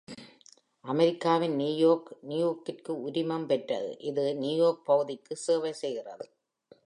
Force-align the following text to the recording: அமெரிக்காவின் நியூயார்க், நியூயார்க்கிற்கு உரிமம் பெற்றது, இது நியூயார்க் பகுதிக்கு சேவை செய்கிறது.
அமெரிக்காவின் 0.85 1.55
நியூயார்க், 1.55 2.09
நியூயார்க்கிற்கு 2.27 2.91
உரிமம் 3.07 3.45
பெற்றது, 3.45 3.91
இது 3.99 4.23
நியூயார்க் 4.35 4.85
பகுதிக்கு 4.85 5.35
சேவை 5.35 5.73
செய்கிறது. 5.73 6.25